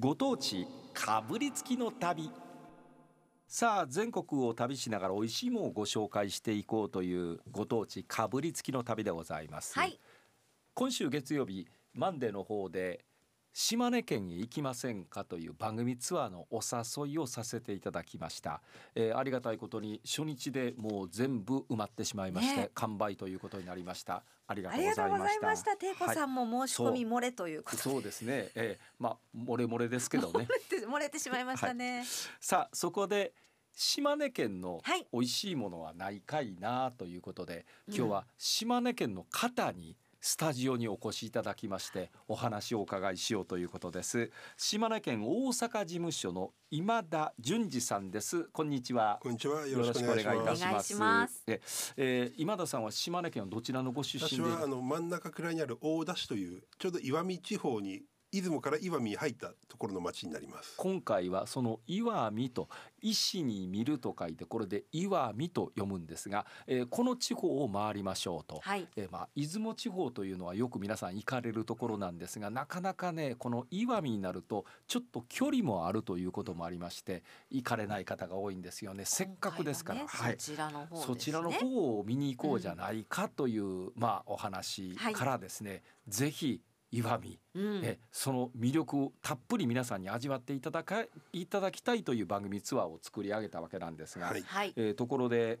[0.00, 2.30] ご当地かぶりつきの旅
[3.46, 10.00] さあ全国を旅しながら美味しいものをご紹介していこうというご当地かぶりつきの旅でございます、はい。
[10.72, 13.04] 今週月曜日マンデーの方で
[13.52, 18.62] 島根県へ行きませんかという番組ツアーのお誘いをさせていただきました、
[18.94, 22.70] えーありがたいことに初日でもう全部埋まってしまいまして、ね。
[22.74, 24.22] 完売ということになりました。
[24.46, 25.70] ありがとうござがとうございいました。
[25.70, 25.76] ました。
[25.76, 30.32] ていこさんも申し込み漏れということで、そうですね、えーまあ漏れ漏れですけどね。
[30.32, 30.46] 漏れ
[30.80, 32.04] て漏れてしまいましたね。
[32.40, 33.34] さあそこで
[33.72, 35.06] 島根県のはい。
[35.12, 44.30] 美味しいものはないかいなということで、今日は島根県の方にスタジオにお越しいただきましてお話をお伺いしようということです。
[44.58, 48.44] 島根県大阪事務所の今田淳二さんです。
[48.52, 49.18] こんにちは。
[49.22, 49.62] こんにちは。
[49.62, 51.26] よよろしくお願いいたしま。
[51.26, 51.42] す。
[51.46, 51.60] え、
[51.96, 54.44] えー今田さんは島根県のどちらのご出身で？
[54.44, 58.02] 私はあの真ん中くらいにある大田市というちょうど岩見地方に
[58.32, 60.74] 出雲から岩見に入ったところの町になります。
[60.76, 62.68] 今回はその岩見と
[63.00, 68.86] 石に見ると書いてこれで岩見と読むんですが、えーこの地方を回りましょうと、はい。
[68.96, 81.06] えーまあ出雲地方というのはよく皆さん行かれるところなんですがなかなかねこの岩見になるとちょっと距離もあるということもありまして行かれない方が多いんですよねせっかくですから、はねはいそちらの方ですね。
[81.06, 86.60] そちらの方を見に行こうじゃないかという、まあお話からですね、ぜひ
[86.92, 87.80] 岩見うん。
[87.84, 94.42] えその魅力をたっぷり皆さんに味わっていただかいただきたいという番組ツアーを作り上げたわけなんですが、はい。
[94.42, 94.72] はい。
[94.76, 95.60] えーところで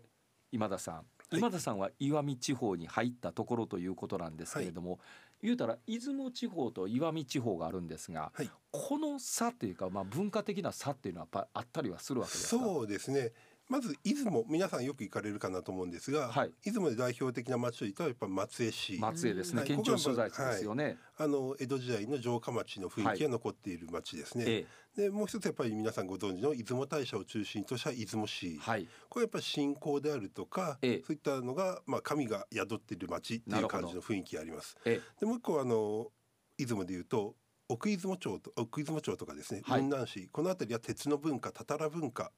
[0.52, 4.98] 今田さん、い今田さんは岩見地方に入ったところということなんですけれども、
[5.42, 12.64] 言うたら出雲地方と岩見地方があるんですが、はいこの差というか、まあ、文化的な差っていうのはやっぱあったりはするわけですか？
[12.64, 13.32] そうですね。
[13.70, 18.98] まず出雲皆さんよく行かれるかなと思うんですが、はい出雲で代表的な町といったらやっぱ松江市。
[18.98, 20.98] 松江ですね、はい県庁所在地ですよね。
[21.16, 24.44] あの江戸時代の城下町の雰囲気が残っている町ですね。
[24.48, 28.56] えでもう一つやっぱり皆さんご存知の出雲大社を中心とした出雲市。
[28.56, 34.76] えはいこれやっぱり信仰であるとか、ええそういったのがまあ神が宿っている町っていう感じの雰囲気があります。
[34.84, 36.10] えでもう一個はあの
[36.58, 37.36] 出雲でいうと
[37.72, 39.80] 奥出雲町と奥出雲町とかですね、はい。
[39.80, 42.32] 雲南市この辺りは鉄の文化たたら文化。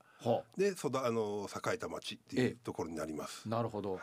[0.56, 3.48] で育あの栄えた町ってええいうところになります。
[3.48, 3.98] なるほど、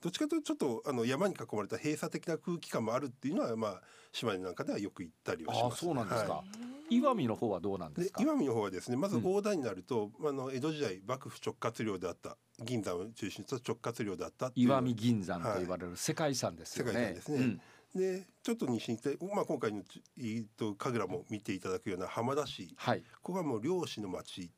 [0.00, 6.44] どっちかというとちょっとあの山に囲まれた閉鎖的な空気感もあるっていうのはまあ島根なんかではよく行ったりはしああます、そうなんですか、は
[6.88, 8.18] 岩見の方はどうなんいですか？
[8.18, 9.26] で岩見の方はですねまずうん。
[9.26, 16.92] 大田になると、あの江戸時代幕府直轄領であった銀山を中心とした直轄領であったっ岩見銀山と言われる世界遺産ですよね。
[16.92, 17.38] 世界遺産ですね。
[17.38, 17.60] うん
[17.94, 22.74] でちょっと西に行って、まあ、今回のちえーと神楽も見ていただくような浜田市。
[22.76, 23.02] はい。
[23.22, 24.50] ここはもう漁師の町。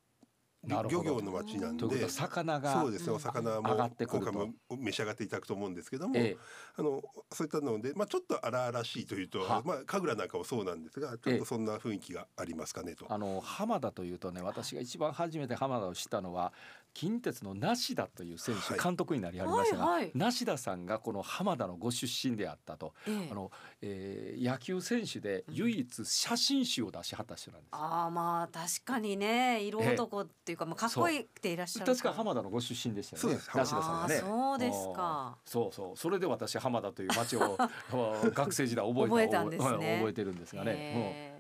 [0.66, 2.08] 漁業の町なんで。
[2.08, 6.36] 魚がそうですねお魚も今回も召し上がっていただくと思うんですけども、え
[6.76, 7.00] あの
[7.32, 11.36] そういったので、まあ、ちょっと荒々しいというとは、まあ、神楽なんかもそうなんですがちょええ。
[11.36, 13.06] っとそんな雰囲気がありますかねと。
[13.08, 16.52] あの浜田というとね私が一番初めて浜田を知ったのは
[16.94, 18.82] 近鉄の梨田という選手、はい。
[18.82, 20.12] 監督になりはりましたが、はいはい。
[20.14, 23.28] 梨田さんがこの浜田のご出身であったと、ええ。
[23.30, 23.50] あの
[23.82, 27.68] えー野球選手で唯一写真集を出しはった人なんです。
[27.72, 33.28] ああまあ確かにね色男っていうか、まあかっこいいっていらっしゃる確か浜田のご出身でしたよね。
[33.28, 33.50] そうです。
[33.56, 34.16] 梨田さんがね。
[34.16, 35.36] そうですか。
[35.44, 35.96] うんそうそう。
[35.96, 37.56] それで私浜田という町を
[38.34, 39.68] 学生時代覚えた 覚えたんですね。
[39.68, 40.72] はい覚えてるんですがね。
[40.76, 41.39] へ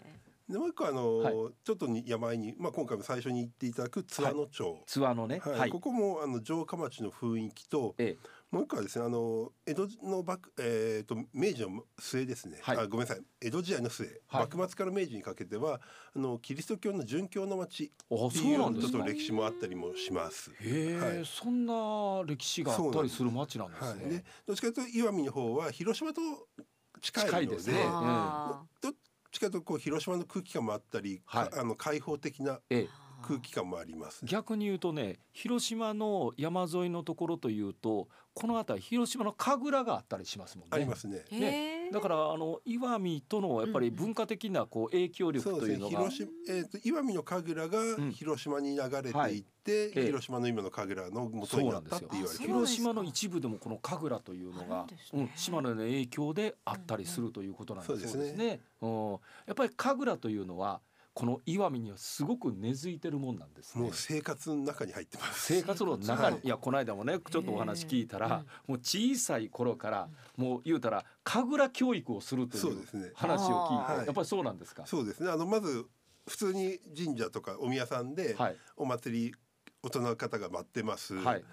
[0.50, 1.34] でもう一個あの、はい。
[1.64, 5.40] ちょっとに山あいに、まあ、今回も最初に行っていただく津和野町、うんツアーのね。
[5.44, 5.58] はい。
[5.60, 5.70] はい。
[5.70, 8.28] ここもあの城下町の雰囲気とええ。
[8.50, 12.76] もう一個はですねあの江戸の幕、えー、と明治の末ですね、はい。
[12.78, 13.22] あごめんなさい。
[13.40, 14.42] 江戸時代の末、はい。
[14.42, 15.80] 幕末から明治にかけては
[16.16, 19.12] あのキリスト教の殉教の町あってそうなんですかいうちょっと。
[19.12, 20.50] 歴史もあったりもします。
[20.60, 21.24] へえ、はい。
[21.24, 24.08] そんな歴史があったりする町なんですはい、ね。
[24.08, 26.20] でどっちかというと岩見の方は広島と
[27.00, 27.78] 近いのでね。
[27.78, 28.92] ーあどっ
[29.30, 32.88] ちかというとこう広島の空気感もあったり、はいかあの開放的なええ、
[33.22, 34.24] 空気感もあります。
[34.24, 40.70] 逆に言うとね広島の山沿いのところというとこの辺り広島の神楽があったりしますもんね。
[40.72, 41.24] ありますね。
[41.30, 45.58] ーへーだからあの岩見とのやっぱり文化的なこう影響力。
[45.58, 48.12] というのが、広島、えっ、と岩見の神楽がん。
[48.12, 49.44] 広島に流れていって、はい。
[49.66, 50.06] ええ。
[50.06, 52.44] 広島の今の神楽の元になったって言われて。
[52.44, 58.60] 広島の一部でもこの神楽というのあがねうん、島根の影響であったりするということなんですうんうんそうですね。
[58.80, 59.16] うん、や
[59.52, 60.80] っぱり神楽というのは
[61.20, 63.82] この岩見にはすごく根付いてるもんなんですね。
[63.82, 65.52] もう生活の中に入ってます。
[65.52, 68.32] 生活の中に、はいい、やこの間もねちょっとお話聞いたら、うん
[68.68, 70.08] もう小さい頃から
[70.38, 74.86] もう言うたら神楽教育をするというそうですね話を聞いて、はいやっぱりそうなんですか？
[74.86, 75.30] そうですね。
[75.30, 75.84] あのまず
[76.26, 79.34] 普通に神社とかお宮さんではいお祭り
[79.82, 81.16] 大人の方が待ってます。
[81.16, 81.44] はい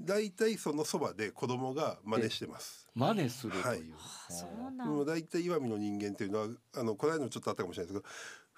[0.00, 2.88] だいたいそのそばで子供が真似してます。
[2.94, 3.94] 真似するという。
[3.94, 8.12] あそうなんもう大体岩見の人間っていうのはあのこの間もちょっとあったかもしれないですけど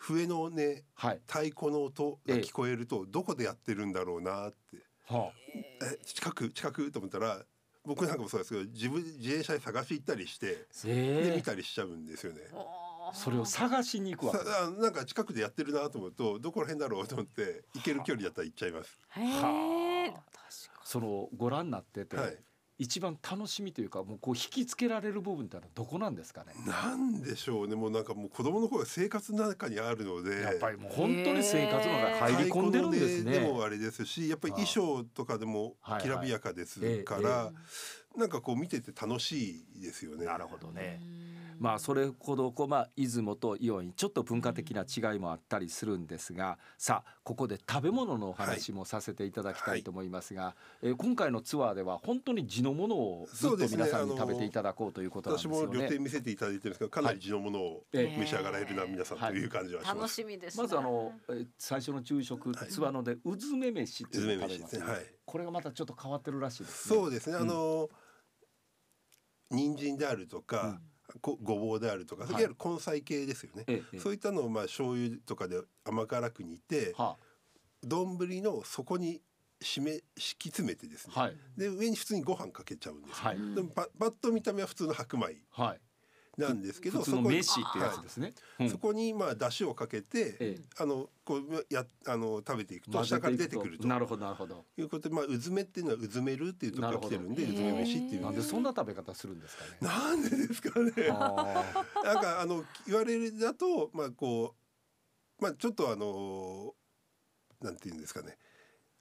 [0.04, 1.20] 笛のねはい。
[1.26, 4.76] 太鼓の音が聞こえるとどこでやってるんだろうなって。
[5.08, 5.98] はえ。
[6.04, 7.40] 近く近くと思ったら
[7.84, 11.30] 僕なんかもそうですけど自分自転車で探し行ったりしてあええ。
[11.30, 12.40] で見たりしちゃうんですよね。
[13.12, 18.98] それを探しに行くわさけあなんか近くでやってるなと思うとどこら辺だろうと思って行ける距離だったら行っちゃいます。
[19.10, 20.10] へえ。
[20.10, 22.36] 確かそのご覧になってて、はい。
[22.76, 26.52] 一番楽しみというかもうこう引きつけられる部分ってのはどこなんですかね？
[26.66, 27.76] なんでしょうね。
[27.76, 30.40] もうなんかもう子供の頃が生活の中にあるので。
[30.40, 36.02] やっぱりもう本当に生活の中に入り込んでるんです太鼓の音でねもあれですしやっぱり衣装とかでもはいはい。
[36.02, 37.52] きらびやかですかえら、
[38.16, 40.26] なんかこう見てて楽しいですよね。
[40.26, 41.00] なるほどね。
[41.00, 41.23] うん
[41.58, 55.66] まあそれほどこうまあ出雲とイオンにちょっと文化的な違いもあったりするんですがさあここで食べ物のお話もさせていただきたいと思いますが、えー今回のツアーでは本当に地のものをずっとそうですね皆さんにあの食べていただこうということなんです私よね。
[55.66, 60.14] も旅程見せていただいてるんですけどかなり地のものをええ召し上がられるな皆さんという感じはし楽ます。
[60.14, 60.62] しみですね。
[60.62, 62.68] まずあのえー最初の昼食はい。
[62.70, 64.76] ツアーのでうずめ飯っていうのを食べます。
[64.76, 65.06] うずめ飯ですねはい。
[65.24, 66.96] これがまたちょっと変わってるらしいですね。
[66.96, 67.88] そうですね、あの
[69.50, 70.80] 人参であるとか、
[71.20, 72.32] ごごぼうであるとか、はい。
[72.32, 73.64] いわゆる根菜系ですよね。
[73.66, 73.98] ええええ。
[73.98, 77.16] そういったのをまあ醤油とかで甘辛く煮ては
[77.82, 79.20] 丼の底に
[79.60, 81.36] 締め敷き詰めてですね、あはい。
[81.56, 83.38] で上に普通にご飯かけちゃうんですよ、はい。
[83.54, 85.36] でもパパッと見た目は普通の白米。
[85.50, 85.80] はい。
[86.38, 88.32] なんですけど普通のそこに飯ってやつですね。
[88.60, 88.70] うん。
[88.70, 90.60] そこにまあ出汁をかけて、ええ。
[90.78, 93.86] あのこうやあの食べていくと下から出てくると。
[93.86, 94.64] なるほどなるほど。
[94.76, 98.22] いうことでまあうずめっていうのはうずめるっていうところから来てるんでうずめ飯っていう。
[98.22, 99.70] なんでそんな食べ方するんですかね。
[99.80, 100.92] なんでですかね。
[101.10, 101.72] あ
[102.04, 104.54] なんかあの言われるだとまあこ
[105.38, 106.74] うまあちょっとあの
[107.60, 108.36] なんていうんですかね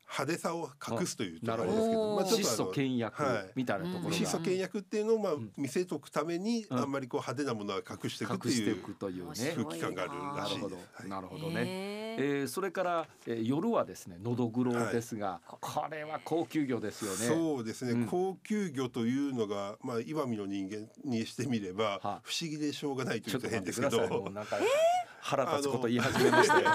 [0.10, 1.74] 派手さを隠すというとなるほど。
[1.74, 3.52] あれですけど、まあちょっとあの倹約はい。
[3.56, 4.16] みたいなところが。
[4.16, 5.50] 質素倹約っていうのをまあん。
[5.58, 6.80] 見せとくためにうん。
[6.80, 9.54] あんまりこう派手なものは隠していくっていいうくというね。
[9.56, 11.02] 空気感があるなるほどらしいです。
[11.02, 11.10] はい。
[11.10, 11.54] なるほどね。
[11.54, 17.18] ねえー、それから、えー、夜はですねのどぐろですが、これは高級魚ですよね。
[17.18, 18.06] そうですね、うん。
[18.06, 24.18] 高級魚というのがまあ岩見の人間にしてみればは不思議でしょうがないというとちょっと変ですけ待ってください。
[24.20, 24.58] もどうなんか
[25.22, 26.70] 腹立つこと言い始めましたよ。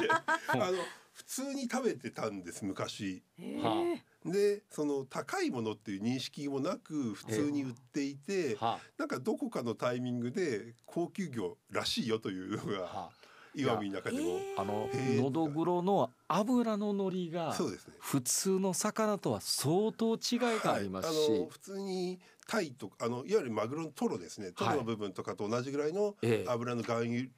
[0.48, 0.72] あの
[1.18, 3.24] 普通に食べてたんです昔。
[3.60, 13.10] はでその高いものっていう認識もなく普通に売っていて、あ、はなんかどこかのタイミングで高級魚らしいよというのあ、がは
[13.54, 17.94] 岩見の中でも、あ、あののどぐろの油ののりがそうですね。
[17.98, 21.40] 普通の魚とは相当違いがありますし、はい。
[21.40, 24.52] あの普通にタイとかあのいわゆるマグロのトロですね。
[24.52, 26.50] トロの部分とかと同じぐらいのええ。
[26.50, 27.28] 油の含有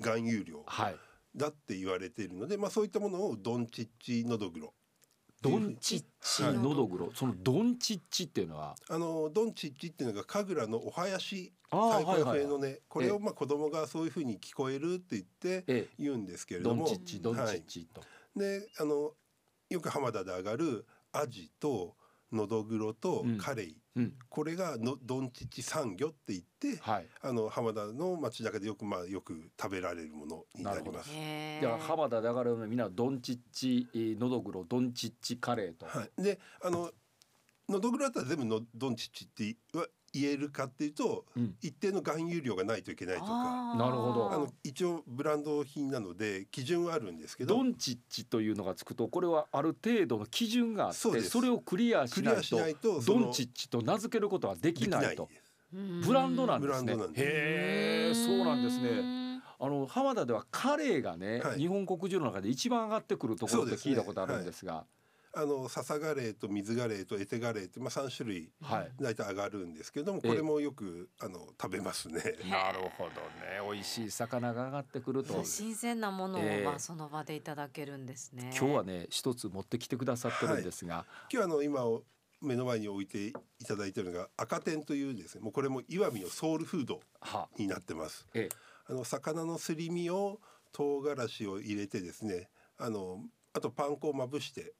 [0.00, 0.62] 含有量。
[0.66, 0.96] はい。
[1.36, 4.74] だって言われているので、まあ、そういったものをドンチッチのどぐろ。
[5.42, 6.42] ドンチッチ。
[6.42, 6.54] はい。
[6.54, 11.52] のどぐろ、そのドンチッチっていうのは、あのドンチッチっていうのが神楽のお囃子。
[11.68, 16.84] 太鼓のはいはい笛のねこれをまあ子供がそういうふうに聞こえるって言ってえ言うんですけれども。
[16.84, 18.02] ンチッチドンチッチと、
[18.36, 19.12] であの
[19.68, 21.95] よく浜田で上がるアジと
[22.32, 23.38] のどぐろとうん。
[23.38, 27.06] カレイ、うん、これがのどんちち産魚って言ってはい。
[27.22, 31.10] あの浜田の街中でよくまあよく食べられるものになります。
[31.12, 31.60] へー。
[31.60, 36.90] では浜田で上がるのみんなドンチッチえーのどぐろドンチッチカレーと、はい、であの
[37.68, 39.86] のどぐろだったら全部のどんちちっては
[40.20, 41.54] 言えるかっていうと、うん。
[41.60, 43.74] 一定の含有量がないといけないとか。
[43.76, 44.32] なるほど。
[44.32, 47.54] あの一応ブランド品なので基準はあるんですけど。
[47.54, 55.28] ドンチッチというのがつくとこれはある程度の基準があってそれをクリアしないとないとそのドンチッチと名付けることはでできないと。
[55.72, 56.94] ブランドなんですね。
[56.94, 57.10] す。
[57.16, 59.26] へえそうなんですね。
[59.58, 61.58] あの浜田ではカレーがね、はい。
[61.58, 64.84] 日本国中の中で一番上がってくるところって聞いたことあるんですが
[65.36, 70.30] あの笹ガレーと水ガレーとエテガレーってまあ三種類はい、大体上がるんですけどもええ。
[70.30, 72.22] これもよくあの食べますね。
[72.50, 73.60] なるほどね。
[73.70, 75.44] 美味しい魚が上がってくると。
[75.44, 76.64] 新鮮なものをええ。
[76.64, 78.50] まあその場でいただけるんですね。
[78.58, 81.82] 今日はね一つ持ってきてくださってるんですが、今日あの今
[82.40, 83.32] 目の前に置いてい
[83.66, 87.48] ただいているのが赤天というですねもうこれも石見のソウルフードは。
[87.58, 88.26] になってます。
[88.32, 88.48] え。
[88.86, 90.40] あの魚のすり身を
[90.72, 94.74] 唐辛子を入れてですねあのあとパン粉をまぶして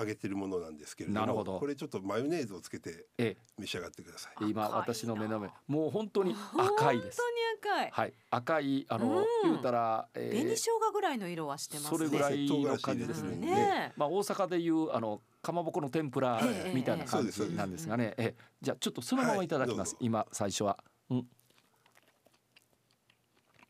[0.00, 4.44] 揚げてるものなんですけれどもなるほどこれちょっとマヨネーズをつけてえ召し上がってください。
[4.44, 7.26] え今私の目の前もう本当に赤いです本
[7.62, 7.90] 当に赤い。
[7.90, 11.98] はい赤いあの、うん言うたら、えー紅生姜ぐらいの色はしてますね。
[11.98, 13.36] それぐらいの感じですね。
[13.36, 18.14] ねまあ大阪でいうあのかまぼこの天ぷらええみたいな感じなんですがね。
[18.16, 19.94] ええじゃあちょっとそのままいただきます。
[19.94, 20.82] はい今最初は。
[21.10, 21.28] うん。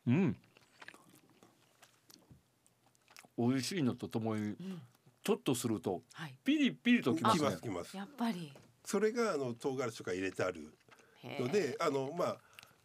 [0.07, 0.37] うん。
[3.39, 4.83] 美味しいのとともにうん
[5.31, 6.35] ちょっとするとはい。
[6.45, 7.51] ピリピリときまきすね。
[7.51, 7.97] ますきます。
[7.97, 8.53] やっぱり。
[8.85, 10.75] それがあの唐辛子とか入れてある
[11.39, 12.37] のであのまあ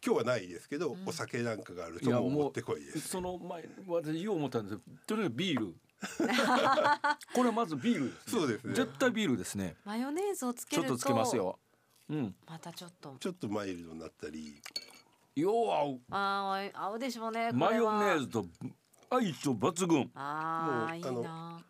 [0.04, 1.08] 今日はないですけど、うん。
[1.08, 3.00] お酒なんかがあるともってこいです。
[3.00, 4.82] その前私よう思ったんですけ
[5.14, 5.74] どとにかくビール。
[7.34, 8.74] これはまずビールです、ね、そうですね。
[8.74, 9.74] 絶対ビールですね。
[9.84, 11.58] マヨネーズをつけるとちょっとつけますよ。
[12.10, 12.36] うん。
[12.46, 13.16] またちょっと。
[13.18, 14.62] ちょっとマイルドになったり、
[15.34, 18.46] よう合あー合うでしょうねうマヨネーズと
[19.10, 20.10] 相性抜群。
[20.14, 21.64] あーいいな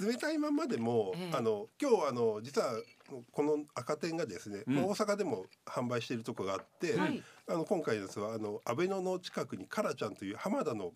[0.00, 1.36] 冷たいままでも、ええ。
[1.36, 2.72] あの今日あの実は
[3.32, 4.74] この赤点がですね、うん。
[4.76, 7.22] まあ大阪でも販売しているところがあって、はい。
[7.48, 10.92] あの今回のやつはあの安倍野の近くにカラちゃんという浜田の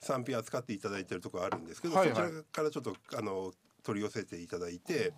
[0.00, 2.16] 産品扱っていただいているところがあるんですけど、はいはい。
[2.16, 3.52] そちらからちょっとあの
[3.82, 5.12] 取り寄せていただいて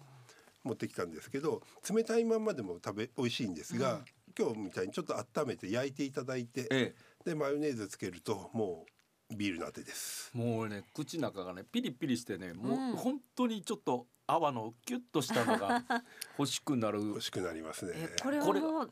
[0.63, 1.63] 持ってきたんですけど
[1.93, 4.01] 冷たいまんまでも食べ美味しいんですが、
[4.39, 6.95] 今日みたいにちょっと温めて焼いていただいてえ。
[7.25, 8.92] でマヨネーズつけるともう
[9.37, 10.31] ビールのあてです。
[10.35, 12.97] えもうね口の中がねピリピリしてねもう、うん。
[12.97, 15.85] 本当にちょっと泡のキュッとしたのが
[16.39, 17.01] 欲しくなる。
[17.01, 17.93] 美味しくなりますね。
[17.95, 18.89] えこれは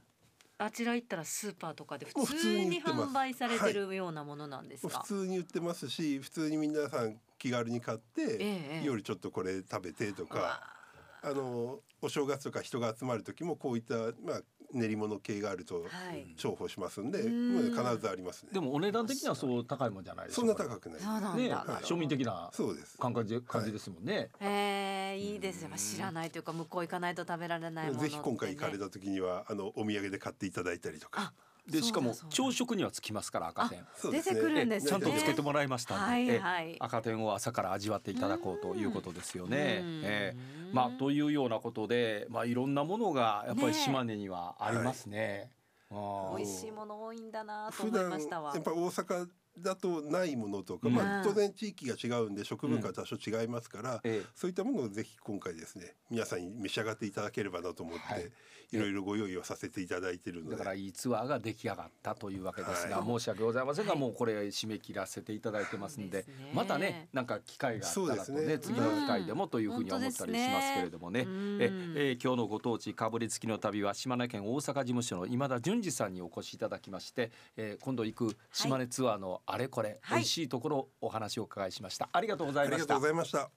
[0.58, 3.02] あちら行ったらスーパーとかで普通通にに売ってます。
[3.04, 5.00] 販売されてるようなものなんですか？
[5.00, 8.36] 普通に売ってますし普通に皆さん気軽に買って、え
[8.82, 10.76] え夜ちょっとこれ食べてとか
[11.22, 14.42] あのお正月とか人が集まる時もこういった、まあ、
[14.72, 16.34] 練り物系があるとはい。
[16.36, 18.50] 重宝しますんで、必ずありますね。
[18.52, 21.00] でもお値段的にはそう高いもんじゃないですそんな高くない。
[21.00, 21.50] そうなんだ、ね
[21.82, 22.98] 庶民的なそうです。
[22.98, 31.32] 感覚で感じですもんね、えー、いいですよ、まあ知らないというか向こう行かないと食べられないものって、ね、ぜひ今回行かれた時にはあのお土産で買っていただいたりとか。
[31.34, 31.49] あ。
[31.68, 33.86] でしかも朝食にはつきますから赤点。
[33.94, 34.34] そうですね。
[34.34, 34.90] 出てくるんですね。
[34.90, 36.76] ちゃんとつけてもらいましたんで、はいえはい。
[36.78, 39.80] 赤点を朝から味わっていただこうということですよね。
[39.82, 40.00] うん。
[40.04, 40.36] ええ。
[40.72, 45.50] まあというようなことで、まあいろんなものがやっぱり島根にはありますね。
[45.90, 48.52] ああ美味しいもの多いんだなと普思いましたわ。
[48.56, 50.94] っぱ大阪だとないものとか、うん。
[50.94, 54.26] まあ、当然地域が違うんで食文化は多少違いますから、ええ。
[54.34, 58.30] そういったものをぜひ今回ですね皆さんに召し上がっていただければなと思って、はい。
[58.72, 60.56] い、ろいろご用意をさせていただいているので。
[60.56, 64.00] だからいいツアーが出来上がったというわけですが、は申し訳ございませんが、はい。
[64.00, 66.24] もうこれ締め切らせていただいてますんでね。
[66.54, 68.58] またねなんか機会があったらとねそうですね。
[68.58, 71.20] 次の機会でもというふうには思ったりしますけれどもね。
[71.20, 71.58] うん。
[71.60, 71.64] え
[71.96, 80.18] えー今日のご当地かぶりつきの旅は島根県大阪事務所の今田淳二さんにお越しいただきまして、えー今度行く島根ツアーのあれこれ、はい。
[80.18, 82.08] 美味しいところお話をお伺いしました。
[82.12, 82.74] ありがとうございました。
[82.74, 83.50] ありがとうございました。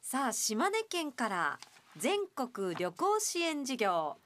[0.00, 1.58] さあ島根県から
[1.96, 4.16] 全国旅行支援事業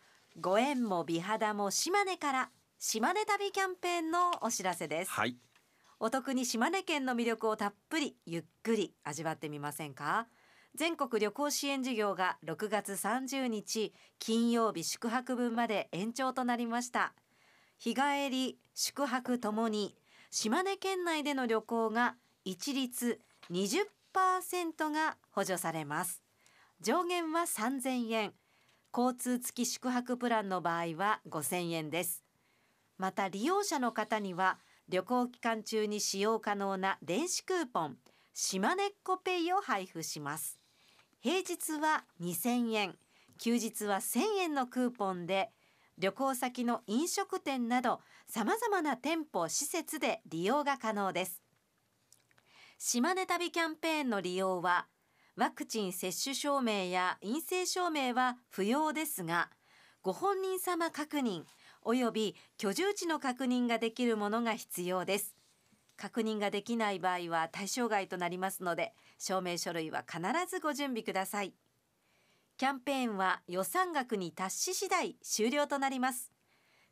[0.40, 5.10] ご縁も美肌も島根から島根旅キャンペーンのお知らせです。
[5.10, 5.36] はい。
[5.98, 10.26] お得に島根県の魅力をたっぷりゆっくり味わってみませんか？
[10.74, 17.12] 全国旅行支援事業が6月30日金曜日宿泊分まで延長となりました。
[17.76, 19.96] 日帰り宿泊ともに
[20.30, 23.20] 島根県内での旅行が一律
[23.50, 26.22] 20%が補助されます。
[26.80, 28.32] 上限は3000円。
[28.96, 32.22] 交通付き宿泊プランの場合は5000円です。
[32.96, 34.58] また利用者の方には
[34.88, 37.96] 旅行期間中に使用可能な電子クーポン
[38.32, 40.60] 島根っこペイを配布します。
[41.20, 42.96] 平日は2000円。
[43.38, 45.50] 休日は1000円のクーポンで
[45.98, 51.42] 旅行先の飲食店などさまざまな店舗施設で利用が可能です。
[52.78, 54.86] 島根旅キャンペーンの利用は
[55.36, 59.50] ワクチン接種証明や陰性証明は不要ですが
[60.02, 61.44] ご本人様確認
[61.82, 65.34] および居住地の確認ができるものが必要です。
[65.96, 71.52] 確認ができない場合は対象外となりますので証明書類は必ずご準備ください。
[72.60, 76.30] キャンペーンは予算額に達し次第終了となります。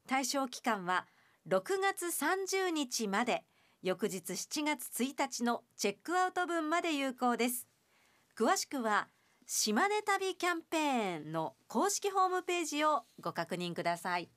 [0.06, 1.04] 対象期間は
[1.46, 3.44] 6月30日まで
[3.82, 7.68] 翌日7月1日のチェックアウト分まで有効です。
[8.34, 9.08] 詳しくは
[9.46, 14.30] 島根旅キャンペーンの公式ホームページをご確認ください。